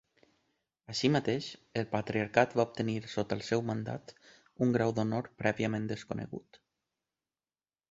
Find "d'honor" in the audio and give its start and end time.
5.01-5.31